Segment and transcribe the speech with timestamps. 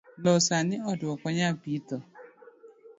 [0.23, 1.97] Loo sani otuo ok wanyal pitho